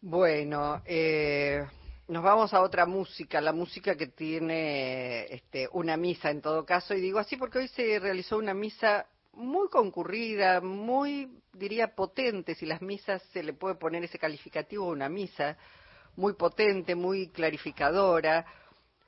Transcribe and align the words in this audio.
Bueno, 0.00 0.80
eh, 0.86 1.66
nos 2.06 2.22
vamos 2.22 2.54
a 2.54 2.60
otra 2.60 2.86
música, 2.86 3.40
la 3.40 3.52
música 3.52 3.96
que 3.96 4.06
tiene 4.06 5.24
este, 5.24 5.68
una 5.72 5.96
misa 5.96 6.30
en 6.30 6.40
todo 6.40 6.64
caso, 6.64 6.94
y 6.94 7.00
digo 7.00 7.18
así 7.18 7.36
porque 7.36 7.58
hoy 7.58 7.68
se 7.68 7.98
realizó 7.98 8.38
una 8.38 8.54
misa 8.54 9.06
muy 9.32 9.68
concurrida, 9.68 10.60
muy, 10.60 11.40
diría, 11.52 11.96
potente, 11.96 12.54
si 12.54 12.64
las 12.64 12.80
misas 12.80 13.20
se 13.32 13.42
le 13.42 13.54
puede 13.54 13.74
poner 13.74 14.04
ese 14.04 14.20
calificativo 14.20 14.84
a 14.84 14.92
una 14.92 15.08
misa, 15.08 15.56
muy 16.14 16.34
potente, 16.34 16.94
muy 16.94 17.30
clarificadora. 17.30 18.46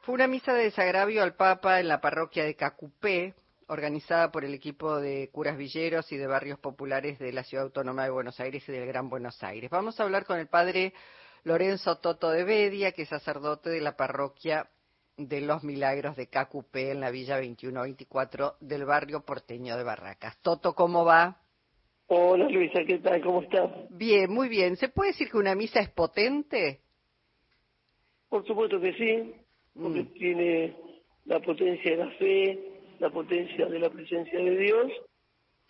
Fue 0.00 0.16
una 0.16 0.26
misa 0.26 0.54
de 0.54 0.64
desagravio 0.64 1.22
al 1.22 1.36
Papa 1.36 1.78
en 1.78 1.86
la 1.86 2.00
parroquia 2.00 2.44
de 2.44 2.56
Cacupé, 2.56 3.34
organizada 3.70 4.32
por 4.32 4.44
el 4.44 4.52
equipo 4.52 5.00
de 5.00 5.30
curas 5.30 5.56
villeros 5.56 6.10
y 6.10 6.16
de 6.16 6.26
barrios 6.26 6.58
populares 6.58 7.18
de 7.20 7.32
la 7.32 7.44
Ciudad 7.44 7.66
Autónoma 7.66 8.02
de 8.02 8.10
Buenos 8.10 8.40
Aires 8.40 8.68
y 8.68 8.72
del 8.72 8.86
Gran 8.86 9.08
Buenos 9.08 9.42
Aires. 9.44 9.70
Vamos 9.70 9.98
a 9.98 10.02
hablar 10.02 10.26
con 10.26 10.38
el 10.38 10.48
padre 10.48 10.92
Lorenzo 11.44 11.98
Toto 11.98 12.30
de 12.30 12.42
Bedia, 12.42 12.90
que 12.92 13.02
es 13.02 13.08
sacerdote 13.08 13.70
de 13.70 13.80
la 13.80 13.96
parroquia 13.96 14.68
de 15.16 15.40
los 15.40 15.62
Milagros 15.62 16.16
de 16.16 16.26
Cacupé 16.26 16.90
en 16.90 17.00
la 17.00 17.12
Villa 17.12 17.36
2124 17.36 18.56
del 18.60 18.84
barrio 18.84 19.24
porteño 19.24 19.76
de 19.76 19.84
Barracas. 19.84 20.36
Toto, 20.42 20.74
¿cómo 20.74 21.04
va? 21.04 21.38
Hola 22.08 22.48
Luisa, 22.48 22.82
¿qué 22.84 22.98
tal? 22.98 23.22
¿Cómo 23.22 23.42
estás? 23.42 23.70
Bien, 23.90 24.32
muy 24.32 24.48
bien. 24.48 24.76
¿Se 24.76 24.88
puede 24.88 25.12
decir 25.12 25.30
que 25.30 25.36
una 25.36 25.54
misa 25.54 25.78
es 25.78 25.90
potente? 25.90 26.80
Por 28.28 28.44
supuesto 28.44 28.80
que 28.80 28.94
sí, 28.94 29.32
porque 29.80 30.02
mm. 30.02 30.12
tiene 30.14 30.76
la 31.26 31.38
potencia 31.38 31.92
de 31.92 31.96
la 31.96 32.10
fe, 32.12 32.70
la 33.00 33.10
potencia 33.10 33.66
de 33.66 33.78
la 33.78 33.90
presencia 33.90 34.38
de 34.38 34.56
Dios 34.56 34.92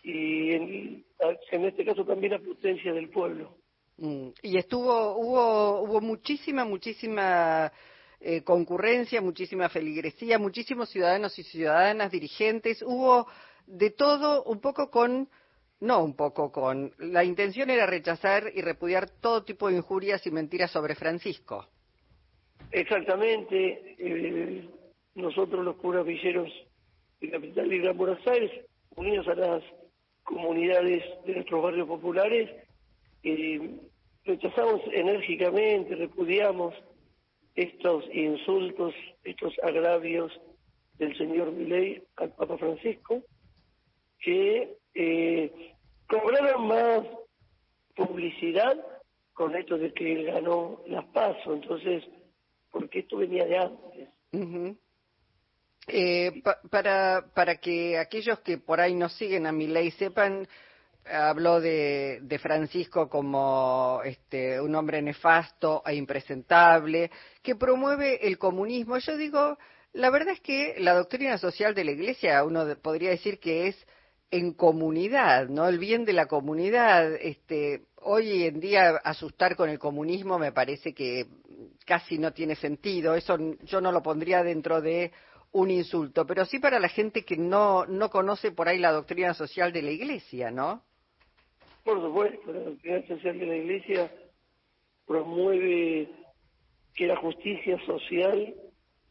y 0.02 0.52
en, 0.52 1.04
en 1.52 1.64
este 1.64 1.84
caso 1.84 2.04
también 2.04 2.32
la 2.32 2.38
potencia 2.38 2.92
del 2.92 3.08
pueblo. 3.08 3.56
Mm. 3.96 4.30
Y 4.42 4.56
estuvo, 4.58 5.16
hubo, 5.16 5.82
hubo 5.82 6.00
muchísima, 6.00 6.64
muchísima 6.64 7.72
eh, 8.20 8.42
concurrencia, 8.42 9.20
muchísima 9.20 9.68
feligresía, 9.68 10.38
muchísimos 10.38 10.90
ciudadanos 10.90 11.38
y 11.38 11.45
ciudadanas, 11.45 12.10
dirigentes, 12.10 12.82
hubo 12.82 13.26
de 13.66 13.90
todo, 13.90 14.42
un 14.44 14.60
poco 14.60 14.90
con, 14.90 15.28
no 15.80 16.02
un 16.02 16.16
poco 16.16 16.50
con, 16.50 16.92
la 16.98 17.24
intención 17.24 17.70
era 17.70 17.87
rechazar 17.87 18.50
y 18.54 18.62
repudiar 18.62 19.09
todo 19.09 19.44
tipo 19.44 19.68
de 19.68 19.76
injurias 19.76 20.26
y 20.26 20.30
mentiras 20.30 20.70
sobre 20.70 20.96
Francisco. 20.96 21.66
Exactamente, 22.72 23.96
eh, 23.98 24.68
nosotros 25.15 25.65
los 25.65 25.76
curas 25.76 26.04
villeros 26.04 26.50
de 27.21 27.30
Capital 27.30 27.73
y 27.73 27.79
Gran 27.79 27.96
Buenos 27.96 28.26
Aires, 28.26 28.51
unidos 28.96 29.29
a 29.29 29.35
las 29.35 29.63
comunidades 30.24 31.02
de 31.27 31.35
nuestros 31.35 31.62
barrios 31.62 31.88
populares, 31.88 32.51
eh, 33.23 33.79
rechazamos 34.24 34.80
enérgicamente, 34.93 35.95
repudiamos 35.95 36.74
estos 37.54 38.04
insultos, 38.15 38.95
estos 39.24 39.54
agravios 39.62 40.32
del 40.99 41.16
señor 41.16 41.52
Milei 41.52 42.02
al 42.16 42.30
Papa 42.35 42.57
Francisco, 42.59 43.23
que 44.21 44.77
eh, 44.95 45.52
más 46.59 47.02
publicidad 47.95 48.79
con 49.32 49.55
esto 49.57 49.79
de 49.79 49.93
que 49.93 50.12
él 50.12 50.27
ganó 50.27 50.82
las 50.87 51.05
pasos, 51.07 51.55
entonces, 51.55 52.05
porque 52.71 53.01
esto 53.01 53.16
venía 53.16 53.45
de 53.46 53.59
antes. 53.59 54.09
Eh, 55.86 56.42
para, 56.70 57.24
para 57.34 57.56
que 57.56 57.98
aquellos 57.98 58.40
que 58.40 58.59
por 58.59 58.80
ahí 58.80 58.95
no 58.95 59.09
siguen 59.09 59.46
a 59.46 59.52
Milei 59.52 59.90
sepan, 59.92 60.46
habló 61.04 61.60
de, 61.60 62.38
Francisco 62.40 63.09
como 63.09 64.00
este, 64.04 64.60
un 64.60 64.75
hombre 64.75 65.03
nefasto 65.03 65.82
e 65.84 65.94
impresentable, 65.94 67.10
que 67.42 67.56
promueve 67.56 68.26
el 68.26 68.38
comunismo. 68.38 68.98
Yo 68.98 69.16
digo, 69.16 69.59
la 69.92 70.10
verdad 70.10 70.34
es 70.34 70.41
que 70.41 70.76
la 70.78 70.94
doctrina 70.94 71.38
social 71.38 71.75
de 71.75 71.84
la 71.84 71.92
Iglesia, 71.92 72.44
uno 72.44 72.65
podría 72.76 73.10
decir 73.10 73.41
que 73.41 73.69
es 73.69 73.87
en 74.31 74.53
comunidad, 74.53 75.49
¿no? 75.49 75.66
El 75.69 75.78
bien 75.78 76.05
de 76.05 76.12
la 76.12 76.26
comunidad. 76.26 77.15
Este, 77.15 77.82
hoy 77.97 78.44
en 78.44 78.60
día 78.60 78.91
asustar 79.03 79.56
con 79.56 79.69
el 79.69 79.78
comunismo 79.78 80.38
me 80.38 80.53
parece 80.53 80.94
que 80.94 81.26
casi 81.84 82.19
no 82.19 82.32
tiene 82.32 82.55
sentido. 82.55 83.15
Eso 83.15 83.37
yo 83.62 83.81
no 83.81 83.91
lo 83.91 84.03
pondría 84.03 84.44
dentro 84.44 84.81
de 84.81 85.10
un 85.53 85.71
insulto, 85.71 86.27
pero 86.27 86.44
sí 86.44 86.59
para 86.59 86.78
la 86.78 86.88
gente 86.88 87.25
que 87.25 87.37
no, 87.37 87.87
no 87.87 88.11
conoce 88.11 88.53
por 88.53 88.69
ahí 88.69 88.78
la 88.78 88.93
doctrina 88.93 89.34
social 89.34 89.72
de 89.72 89.83
la 89.83 89.91
Iglesia, 89.91 90.50
¿no? 90.50 90.84
Por 91.84 92.00
supuesto, 92.00 92.53
la 92.53 92.61
doctrina 92.61 93.06
social 93.06 93.38
de 93.38 93.47
la 93.47 93.56
Iglesia 93.56 94.12
promueve 95.06 96.09
que 96.94 97.06
la 97.06 97.16
justicia 97.16 97.78
social 97.84 98.55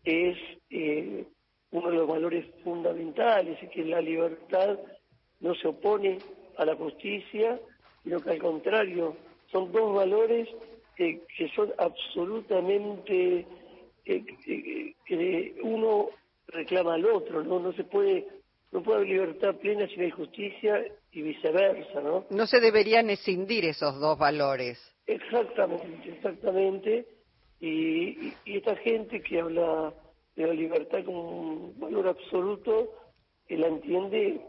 es 0.06 0.38
eh, 0.70 1.26
uno 1.72 1.90
de 1.90 1.98
los 1.98 2.08
valores 2.08 2.46
fundamentales 2.64 3.62
y 3.62 3.68
que 3.68 3.84
la 3.84 4.02
libertad 4.02 4.80
no 5.42 5.56
se 5.56 5.68
opone 5.68 6.20
a 6.58 6.66
la 6.66 6.76
justicia, 6.76 7.60
sino 8.04 8.20
que 8.20 8.32
al 8.32 8.40
contrario, 8.40 9.16
son 9.52 9.72
dos 9.72 9.96
valores 9.96 10.48
que, 10.96 11.22
son 11.56 11.72
absolutamente 11.78 13.46
que 14.06 15.56
uno 15.64 16.10
reclama 16.52 16.96
al 16.96 17.06
otro, 17.06 17.44
no 17.44 17.60
no 17.60 17.74
se 17.74 17.84
puede 17.84 18.28
no 18.72 18.84
puede 18.84 18.98
haber 18.98 19.10
libertad 19.10 19.56
plena 19.56 19.88
si 19.88 19.98
no 19.98 20.04
hay 20.04 20.12
justicia 20.12 20.84
y 21.12 21.22
viceversa, 21.22 22.02
¿no? 22.02 22.26
No 22.30 22.46
se 22.46 22.60
deberían 22.60 23.10
escindir 23.10 23.66
esos 23.66 24.00
dos 24.00 24.18
valores. 24.18 24.80
Exactamente, 25.08 26.10
exactamente. 26.10 27.08
Y, 27.60 28.32
esta 28.46 28.76
gente 28.78 29.22
que 29.22 29.40
habla 29.40 29.94
de 30.36 30.48
la 30.48 30.54
libertad 30.54 31.04
como 31.04 31.30
un 31.30 31.80
valor 31.80 32.08
absoluto, 32.10 32.94
que 33.48 33.58
la 33.58 33.68
entiende 33.68 34.40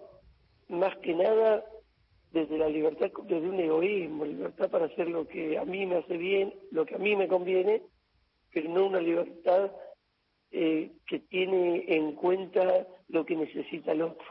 más 0.69 0.97
que 0.99 1.15
nada 1.15 1.65
desde 2.33 2.59
la 2.59 2.69
libertad, 2.69 3.11
desde 3.25 3.49
un 3.49 3.59
egoísmo, 3.59 4.25
libertad 4.25 4.71
para 4.71 4.87
hacer 4.87 5.09
lo 5.09 5.27
que 5.27 5.59
a 5.59 5.65
mí 5.65 5.87
me 5.87 5.97
hace 5.97 6.17
bien, 6.17 6.55
lo 6.71 6.85
que 6.85 6.95
a 6.95 6.99
mí 6.99 7.17
me 7.17 7.27
conviene, 7.27 7.83
pero 8.53 8.69
no 8.69 8.87
una 8.87 9.01
libertad 9.01 9.73
eh, 10.53 10.93
que 11.07 11.21
tiene 11.21 11.85
en 11.89 12.15
cuenta 12.15 12.87
lo 13.09 13.25
que 13.25 13.37
necesita 13.37 13.93
el 13.93 14.03
otro. 14.03 14.27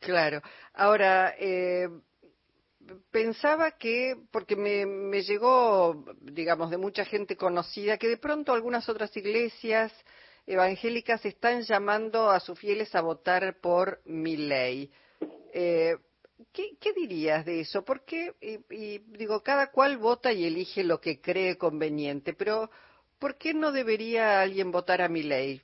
Claro. 0.00 0.40
Ahora, 0.74 1.34
eh, 1.38 1.88
pensaba 3.10 3.72
que, 3.72 4.16
porque 4.30 4.56
me, 4.56 4.86
me 4.86 5.22
llegó, 5.22 6.04
digamos, 6.20 6.70
de 6.70 6.78
mucha 6.78 7.04
gente 7.04 7.36
conocida, 7.36 7.98
que 7.98 8.08
de 8.08 8.16
pronto 8.16 8.52
algunas 8.52 8.88
otras 8.88 9.16
iglesias 9.16 9.92
evangélicas 10.46 11.24
están 11.26 11.62
llamando 11.62 12.30
a 12.30 12.40
sus 12.40 12.58
fieles 12.58 12.94
a 12.94 13.02
votar 13.02 13.58
por 13.60 14.00
mi 14.06 14.36
ley. 14.36 14.90
Eh, 15.52 15.96
¿qué, 16.52 16.76
¿qué, 16.80 16.92
dirías 16.94 17.44
de 17.44 17.60
eso? 17.60 17.84
Porque, 17.84 18.34
y, 18.40 18.98
digo, 18.98 19.42
cada 19.42 19.70
cual 19.70 19.98
vota 19.98 20.32
y 20.32 20.46
elige 20.46 20.84
lo 20.84 21.00
que 21.00 21.20
cree 21.20 21.58
conveniente, 21.58 22.32
pero 22.32 22.70
¿por 23.18 23.36
qué 23.36 23.54
no 23.54 23.72
debería 23.72 24.40
alguien 24.40 24.70
votar 24.70 25.02
a 25.02 25.08
mi 25.08 25.22
ley? 25.22 25.60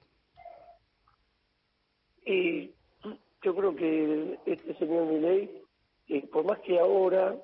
Y 2.27 2.71
yo 3.43 3.55
creo 3.55 3.77
que 3.77 4.39
este 4.47 4.75
señor 4.75 5.07
Milei, 5.07 5.51
eh, 6.09 6.27
por 6.29 6.45
más 6.45 6.59
que 6.61 6.79
ahora 6.79 7.37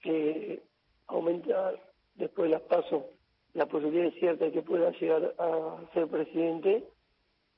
que 0.00 0.62
aumenta 1.06 1.72
después 2.14 2.50
de 2.50 2.56
las 2.56 2.62
pasos 2.62 3.04
la 3.54 3.66
posibilidad 3.66 4.12
cierta 4.18 4.46
de 4.46 4.52
que 4.52 4.62
pueda 4.62 4.90
llegar 4.92 5.34
a 5.38 5.80
ser 5.92 6.06
presidente, 6.08 6.84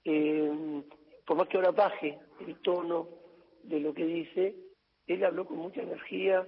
eh, 0.05 0.83
por 1.27 1.37
más 1.37 1.49
que 1.49 1.57
ahora 1.57 1.71
baje 1.71 2.19
el 2.47 2.57
tono 2.63 3.09
de 3.63 3.81
lo 3.81 3.93
que 3.93 4.05
dice, 4.05 4.55
él 5.07 5.25
habló 5.25 5.47
con 5.47 5.59
mucha 5.59 5.83
energía, 5.83 6.47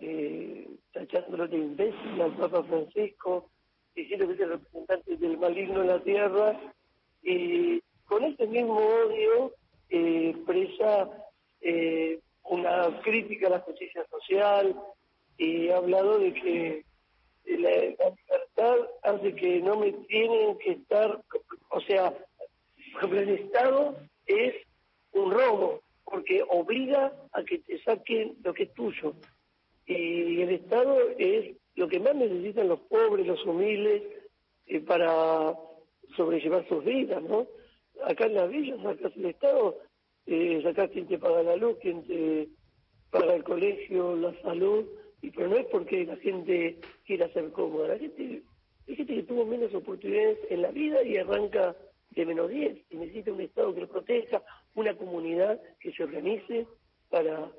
eh, 0.00 0.68
tachándolo 0.92 1.48
de 1.48 1.56
imbécil 1.56 2.20
al 2.20 2.36
Papa 2.36 2.62
Francisco, 2.64 3.50
diciendo 3.94 4.26
que 4.26 4.42
es 4.42 4.48
representante 4.48 5.16
del 5.16 5.38
maligno 5.38 5.82
en 5.82 5.88
la 5.88 6.02
tierra, 6.02 6.60
y 7.22 7.80
con 8.06 8.24
este 8.24 8.46
mismo 8.46 8.76
odio 8.76 9.52
eh, 9.90 10.32
expresa 10.34 11.08
eh, 11.60 12.18
una 12.44 13.00
crítica 13.02 13.46
a 13.46 13.50
la 13.50 13.60
justicia 13.60 14.04
social 14.10 14.76
y 15.38 15.68
ha 15.68 15.76
hablado 15.76 16.18
de 16.18 16.34
que 16.34 16.84
la, 17.46 17.70
libertad 17.70 18.76
hace 19.02 19.34
que 19.34 19.60
no 19.60 19.76
me 19.76 19.92
tienen 19.92 20.58
que 20.58 20.72
estar, 20.72 21.20
o 21.70 21.80
sea, 21.82 22.14
el 23.02 23.28
Estado 23.28 23.96
es 24.26 24.54
un 25.12 25.30
robo 25.30 25.80
porque 26.04 26.42
obliga 26.48 27.12
a 27.32 27.42
que 27.44 27.58
te 27.58 27.82
saquen 27.82 28.36
lo 28.42 28.52
que 28.52 28.64
es 28.64 28.74
tuyo. 28.74 29.14
Y 29.86 30.42
el 30.42 30.50
Estado 30.50 30.98
es 31.18 31.56
lo 31.80 31.88
que 31.88 31.98
más 31.98 32.14
necesitan 32.14 32.68
los 32.68 32.80
pobres, 32.80 33.26
los 33.26 33.42
humildes, 33.46 34.02
eh, 34.66 34.80
para 34.80 35.54
sobrellevar 36.14 36.68
sus 36.68 36.84
vidas, 36.84 37.22
¿no? 37.22 37.46
acá 38.04 38.26
en 38.26 38.34
la 38.34 38.46
villa 38.46 38.76
sacas 38.82 39.16
el 39.16 39.24
Estado, 39.24 39.78
eh, 40.26 40.60
sacás 40.62 40.90
quien 40.90 41.06
te 41.06 41.18
paga 41.18 41.42
la 41.42 41.56
luz, 41.56 41.78
quien 41.80 42.06
te 42.06 42.48
paga 43.10 43.34
el 43.34 43.44
colegio, 43.44 44.14
la 44.14 44.38
salud, 44.42 44.84
y 45.22 45.30
pero 45.30 45.48
no 45.48 45.56
es 45.56 45.66
porque 45.66 46.04
la 46.04 46.16
gente 46.16 46.78
quiera 47.06 47.32
ser 47.32 47.50
cómoda, 47.50 47.88
la 47.88 47.98
gente, 47.98 48.42
hay 48.86 48.96
gente 48.96 49.14
que 49.14 49.22
tuvo 49.22 49.46
menos 49.46 49.74
oportunidades 49.74 50.38
en 50.50 50.60
la 50.60 50.70
vida 50.72 51.02
y 51.02 51.16
arranca 51.16 51.74
de 52.10 52.26
menos 52.26 52.50
10 52.50 52.76
y 52.90 52.96
necesita 52.96 53.32
un 53.32 53.40
Estado 53.40 53.74
que 53.74 53.86
proteja, 53.86 54.42
una 54.74 54.94
comunidad 54.94 55.58
que 55.80 55.92
se 55.92 56.04
organice 56.04 56.66
para 57.08 57.50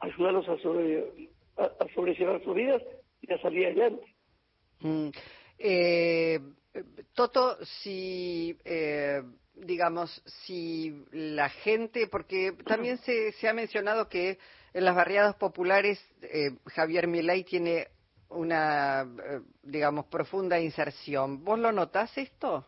ayudarlos 0.00 0.48
a, 0.48 0.58
sobre, 0.60 1.28
a, 1.58 1.86
sobrellevar 1.94 2.42
sus 2.42 2.54
vidas 2.54 2.82
adelante. 3.30 4.14
Mm. 4.80 5.08
Eh, 5.58 6.40
Toto, 7.14 7.56
si 7.64 8.58
eh, 8.64 9.22
digamos, 9.54 10.22
si 10.44 11.04
la 11.12 11.48
gente, 11.48 12.06
porque 12.08 12.52
también 12.66 12.98
se, 12.98 13.32
se 13.32 13.48
ha 13.48 13.52
mencionado 13.52 14.08
que 14.08 14.38
en 14.72 14.84
las 14.84 14.94
barriadas 14.94 15.36
populares 15.36 16.04
eh, 16.22 16.50
Javier 16.66 17.06
Milei 17.06 17.44
tiene 17.44 17.88
una, 18.30 19.02
eh, 19.02 19.40
digamos, 19.62 20.06
profunda 20.06 20.60
inserción. 20.60 21.44
¿Vos 21.44 21.58
lo 21.58 21.70
notás 21.70 22.16
esto? 22.18 22.64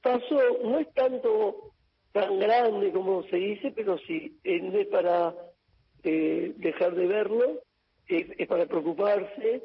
Pasó, 0.00 0.40
no 0.64 0.78
es 0.78 0.92
tanto 0.94 1.72
tan 2.12 2.38
grande 2.38 2.92
como 2.92 3.22
se 3.24 3.36
dice, 3.36 3.72
pero 3.74 3.98
sí, 3.98 4.38
no 4.44 4.78
es 4.78 4.86
para 4.88 5.34
eh, 6.04 6.52
dejar 6.56 6.94
de 6.94 7.06
verlo, 7.06 7.60
es, 8.08 8.46
para 8.46 8.66
preocuparse, 8.66 9.62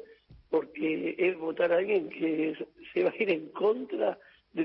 porque 0.50 1.14
es 1.18 1.36
votar 1.38 1.72
a 1.72 1.78
alguien 1.78 2.08
que 2.08 2.56
se 2.92 3.04
va 3.04 3.10
a 3.10 3.22
ir 3.22 3.30
en 3.30 3.48
contra 3.50 4.18
de, 4.52 4.64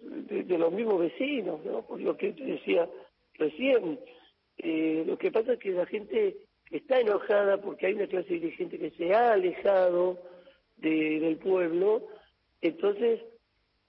de, 0.00 0.58
los 0.58 0.72
mismos 0.72 1.00
vecinos, 1.00 1.64
¿no? 1.64 1.82
Por 1.82 2.00
lo 2.00 2.16
que 2.16 2.32
te 2.32 2.44
decía 2.44 2.88
recién. 3.34 3.98
Eh, 4.58 5.04
lo 5.06 5.18
que 5.18 5.30
pasa 5.30 5.52
es 5.52 5.58
que 5.58 5.70
la 5.70 5.86
gente 5.86 6.36
está 6.70 7.00
enojada 7.00 7.60
porque 7.60 7.86
hay 7.86 7.94
una 7.94 8.06
clase 8.06 8.34
dirigente 8.34 8.78
que 8.78 8.90
se 8.92 9.14
ha 9.14 9.32
alejado 9.32 10.18
del 10.78 11.36
pueblo, 11.36 12.06
entonces 12.60 13.20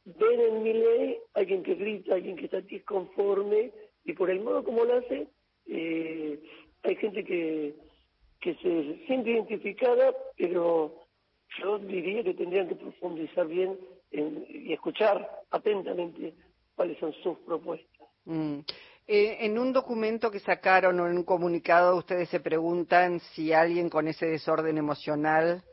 ven 0.05 0.39
en 0.39 0.63
mi 0.63 0.73
ley 0.73 1.17
alguien 1.33 1.63
que 1.63 1.75
grita, 1.75 2.15
alguien 2.15 2.37
que 2.37 2.45
está 2.45 2.61
disconforme, 2.61 3.71
y 4.05 4.13
por 4.13 4.29
el 4.29 4.39
modo 4.39 4.63
como 4.63 4.85
lo 4.85 4.95
hace, 4.95 5.27
eh, 5.67 6.39
hay 6.83 6.95
gente 6.95 7.23
que, 7.25 7.73
que 8.39 8.55
se 8.55 9.05
siente 9.05 9.31
identificada, 9.31 10.13
pero 10.37 11.07
yo 11.59 11.79
diría 11.79 12.23
que 12.23 12.33
tendrían 12.33 12.67
que 12.67 12.75
profundizar 12.75 13.47
bien 13.47 13.77
y 14.11 14.73
escuchar 14.73 15.29
atentamente 15.51 16.33
cuáles 16.75 16.97
son 16.99 17.13
sus 17.23 17.37
propuestas. 17.39 18.07
Mm. 18.25 18.59
Eh, 19.09 19.45
en 19.45 19.57
un 19.57 19.71
documento 19.71 20.29
que 20.29 20.39
sacaron 20.39 20.99
o 20.99 21.07
en 21.07 21.17
un 21.17 21.23
comunicado, 21.23 21.95
ustedes 21.95 22.27
se 22.29 22.41
preguntan 22.41 23.19
si 23.19 23.53
alguien 23.53 23.89
con 23.89 24.07
ese 24.07 24.25
desorden 24.25 24.77
emocional 24.77 25.63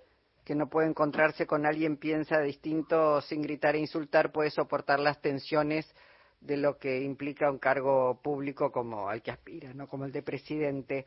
que 0.45 0.55
no 0.55 0.69
puede 0.69 0.89
encontrarse 0.89 1.47
con 1.47 1.67
alguien 1.67 1.97
piensa 1.97 2.41
distinto 2.41 3.21
sin 3.23 3.43
gritar 3.43 3.75
e 3.75 3.81
insultar 3.81 4.31
puede 4.31 4.51
soportar 4.51 5.01
las 5.01 5.21
tensiones 5.21 5.93
de 6.41 6.59
lo 6.59 6.77
que 6.79 7.01
implica 7.01 7.51
un 7.51 7.59
cargo 7.59 8.21
público 8.23 8.71
como 8.71 9.09
al 9.09 9.23
que 9.23 9.31
aspira, 9.31 9.73
¿no? 9.73 9.89
Como 9.89 10.05
el 10.05 10.13
de 10.13 10.23
presidente. 10.23 11.07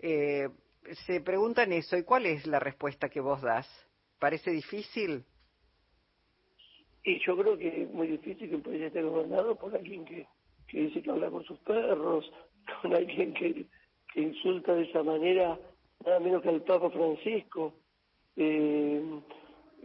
Eh, 0.00 0.48
se 1.06 1.20
preguntan 1.20 1.72
eso 1.72 1.96
y 1.96 2.04
cuál 2.04 2.26
es 2.26 2.46
la 2.46 2.60
respuesta 2.60 3.08
que 3.08 3.20
vos 3.20 3.42
das. 3.42 3.68
¿Parece 4.18 4.50
difícil? 4.50 5.24
Y 7.04 7.24
yo 7.24 7.36
creo 7.36 7.56
que 7.56 7.82
es 7.82 7.90
muy 7.90 8.08
difícil 8.08 8.48
que 8.48 8.56
un 8.56 8.62
país 8.62 8.82
esté 8.82 9.02
gobernado 9.02 9.56
por 9.56 9.74
alguien 9.74 10.04
que, 10.04 10.26
que 10.66 10.80
dice 10.82 11.02
que 11.02 11.10
habla 11.10 11.30
con 11.30 11.44
sus 11.44 11.58
perros, 11.60 12.30
con 12.82 12.94
alguien 12.94 13.32
que, 13.34 13.66
que 14.12 14.20
insulta 14.20 14.74
de 14.74 14.84
esa 14.84 15.02
manera 15.02 15.58
nada 16.04 16.20
menos 16.20 16.42
que 16.42 16.48
al 16.48 16.62
Papa 16.62 16.90
Francisco, 16.90 17.74
eh, 18.36 19.20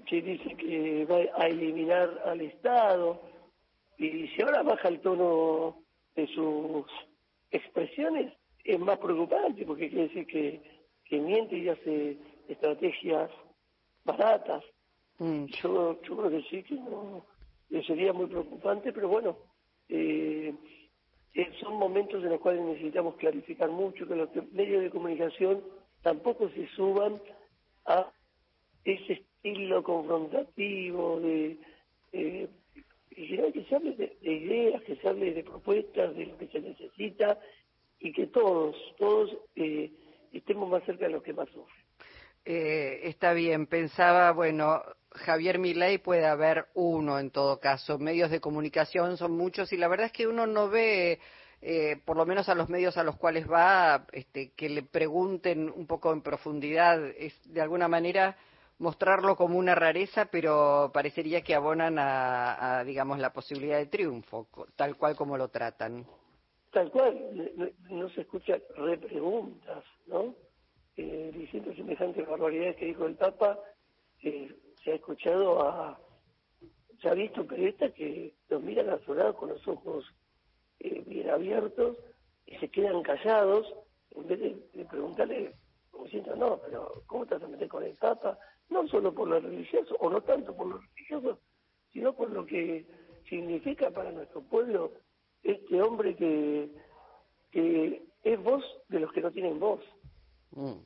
que 0.07 0.21
dice 0.21 0.55
que 0.55 1.05
va 1.05 1.17
a 1.41 1.47
eliminar 1.47 2.21
al 2.25 2.41
Estado. 2.41 3.21
Y 3.97 4.27
si 4.29 4.41
ahora 4.41 4.63
baja 4.63 4.89
el 4.89 4.99
tono 4.99 5.83
de 6.15 6.27
sus 6.27 6.85
expresiones, 7.51 8.33
es 8.63 8.79
más 8.79 8.97
preocupante, 8.97 9.65
porque 9.65 9.89
quiere 9.89 10.07
decir 10.07 10.25
que, 10.27 10.61
que 11.13 11.19
miente 11.19 11.55
y 11.55 11.69
hace 11.69 12.17
estrategias 12.47 13.29
baratas. 14.03 14.63
Mm. 15.19 15.45
Yo, 15.61 16.01
yo 16.01 16.17
creo 16.17 16.31
que 16.31 16.41
sí, 16.49 16.63
que 16.63 16.73
no, 16.73 17.23
sería 17.85 18.11
muy 18.13 18.25
preocupante, 18.25 18.91
pero 18.91 19.09
bueno, 19.09 19.37
eh, 19.89 20.55
eh, 21.35 21.51
son 21.59 21.75
momentos 21.75 22.23
en 22.23 22.31
los 22.31 22.39
cuales 22.39 22.63
necesitamos 22.63 23.15
clarificar 23.17 23.69
mucho, 23.69 24.07
que 24.07 24.15
los 24.15 24.29
medios 24.53 24.81
de 24.81 24.89
comunicación 24.89 25.61
tampoco 26.01 26.49
se 26.49 26.67
suban 26.69 27.21
a 27.85 28.11
ese 28.83 29.13
estilo 29.13 29.83
confrontativo 29.83 31.19
de... 31.19 31.59
Eh, 32.11 32.49
que 33.15 33.65
se 33.69 33.75
hable 33.75 33.91
de, 33.91 34.17
ideas, 34.23 34.81
que 34.81 34.95
se 34.95 35.07
hable 35.07 35.31
de 35.35 35.43
propuestas, 35.43 36.15
de 36.15 36.25
lo 36.25 36.37
que 36.39 36.47
se 36.47 36.59
necesita 36.59 37.39
y 37.99 38.11
que 38.11 38.25
todos, 38.25 38.75
todos 38.97 39.37
eh, 39.55 39.91
estemos 40.39 40.69
más 40.69 40.83
cerca 40.85 41.05
de 41.05 41.11
los 41.11 41.23
que 41.23 41.33
más 41.33 41.47
sufren. 41.49 41.83
Eh, 42.45 43.01
está 43.03 43.33
bien, 43.33 43.67
pensaba, 43.67 44.31
bueno, 44.31 44.81
Javier 45.11 45.59
Milei 45.59 45.97
puede 45.97 46.25
haber 46.25 46.67
uno 46.73 47.19
en 47.19 47.31
todo 47.31 47.59
caso. 47.59 47.97
Medios 47.99 48.31
de 48.31 48.41
comunicación 48.41 49.17
son 49.17 49.31
muchos 49.31 49.71
y 49.71 49.77
la 49.77 49.87
verdad 49.87 50.07
es 50.07 50.11
que 50.11 50.27
uno 50.27 50.45
no 50.45 50.69
ve, 50.69 51.19
eh, 51.61 52.01
por 52.03 52.17
lo 52.17 52.25
menos 52.25 52.49
a 52.49 52.55
los 52.55 52.69
medios 52.69 52.97
a 52.97 53.03
los 53.03 53.15
cuales 53.15 53.49
va, 53.49 54.05
este, 54.11 54.51
que 54.51 54.69
le 54.69 54.83
pregunten 54.83 55.69
un 55.69 55.87
poco 55.87 56.11
en 56.11 56.21
profundidad. 56.21 57.01
Es 57.17 57.33
de 57.45 57.61
alguna 57.61 57.87
manera 57.87 58.37
mostrarlo 58.79 59.37
como 59.37 59.57
una 59.57 59.75
rareza, 59.75 60.25
pero 60.25 60.91
parecería 60.93 61.41
que 61.41 61.55
abonan 61.55 61.97
a, 61.99 62.83
digamos, 62.85 63.19
la 63.19 63.31
posibilidad 63.31 63.77
de 63.77 63.85
triunfo, 63.85 64.47
tal 64.75 64.97
cual 64.97 65.15
como 65.15 65.37
lo 65.37 65.47
tratan. 65.49 66.05
Tal 66.73 66.89
cual, 66.89 67.71
no, 67.91 68.09
se 68.09 68.21
escuchan 68.21 68.59
repreguntas, 68.75 69.83
¿no? 70.07 70.33
Eh, 70.97 71.31
diciendo 71.31 71.71
semejantes 71.75 72.27
barbaridades 72.27 72.77
que 72.77 72.87
dijo 72.87 73.05
el 73.05 73.15
Papa, 73.15 73.59
eh, 74.23 74.51
se 74.83 74.91
ha 74.91 74.95
escuchado 74.95 75.61
a, 75.61 75.99
se 76.99 77.09
ha 77.09 77.13
visto 77.13 77.45
periodistas 77.45 77.93
que 77.93 78.33
los 78.49 78.63
miran 78.63 78.89
azorados 78.89 79.35
con 79.35 79.49
los 79.49 79.67
ojos 79.67 80.03
eh, 80.79 81.03
bien 81.05 81.29
abiertos 81.29 81.95
y 82.47 82.55
se 82.55 82.69
quedan 82.69 83.03
callados 83.03 83.71
en 84.15 84.27
vez 84.27 84.39
de, 84.39 84.85
preguntarle, 84.85 85.53
como 85.91 86.07
siento, 86.07 86.35
no, 86.35 86.59
pero 86.65 87.03
¿cómo 87.05 87.27
te 87.27 87.35
vas 87.35 87.43
a 87.43 87.67
con 87.67 87.83
el 87.83 87.95
Papa? 87.97 88.39
No 88.69 88.87
solo 88.87 89.13
por 89.13 89.27
lo 89.27 89.39
religioso, 89.39 89.95
o 89.99 90.09
no 90.09 90.21
tanto 90.21 90.55
por 90.55 90.65
lo 90.65 90.79
religioso, 90.79 91.37
sino 91.91 92.13
por 92.13 92.31
lo 92.31 92.43
que 92.47 92.83
significa 93.29 93.91
para 93.91 94.11
nuestro 94.11 94.41
pueblo 94.41 94.91
este 95.43 95.81
hombre 95.81 96.15
que, 96.15 96.69
que 97.51 98.03
es 98.23 98.41
voz 98.41 98.63
de 98.89 98.99
los 98.99 99.11
que 99.11 99.21
no 99.21 99.31
tienen 99.31 99.59
voz. 99.59 99.81
Mm. 100.51 100.79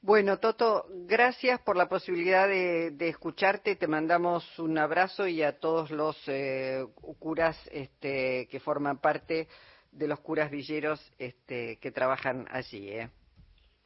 Bueno, 0.00 0.38
Toto, 0.38 0.84
gracias 1.06 1.60
por 1.62 1.78
la 1.78 1.88
posibilidad 1.88 2.46
de, 2.46 3.08
escucharte. 3.08 3.74
Te 3.74 3.86
mandamos 3.86 4.58
un 4.58 4.76
abrazo 4.76 5.26
y 5.26 5.42
a 5.42 5.58
todos 5.58 5.90
los 5.90 6.16
eh, 6.28 6.84
curas 7.18 7.58
este, 7.72 8.46
que 8.50 8.60
forman 8.60 8.98
parte 8.98 9.48
de 9.92 10.06
los 10.06 10.20
curas 10.20 10.50
villeros 10.50 11.00
este, 11.18 11.78
que 11.78 11.90
trabajan 11.90 12.46
allí. 12.50 12.90
¿eh? 12.90 13.08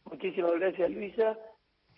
Muchísimas 0.07 0.59
gracias, 0.59 0.90
Luisa. 0.90 1.38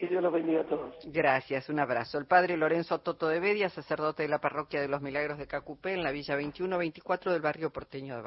Que 0.01 0.09
Dios 0.09 0.23
los 0.23 0.33
bendiga 0.33 0.63
a 0.63 0.65
todos. 0.65 0.95
Gracias, 1.05 1.69
un 1.69 1.79
abrazo. 1.79 2.17
El 2.17 2.25
padre 2.25 2.57
Lorenzo 2.57 3.01
Toto 3.01 3.29
de 3.29 3.39
Bedia, 3.39 3.69
sacerdote 3.69 4.23
de 4.23 4.31
la 4.31 4.39
parroquia 4.39 4.81
de 4.81 4.89
los 4.89 5.03
Milagros 5.03 5.37
de 5.37 5.47
Cacupé, 5.47 5.93
en 5.93 6.03
la 6.03 6.11
Villa 6.11 6.39
21-24 6.39 7.31
del 7.31 7.43
barrio 7.43 7.69
porteño 7.69 8.15
de 8.15 8.19